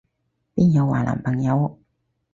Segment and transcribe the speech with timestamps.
[0.55, 1.79] 邊有話男朋友？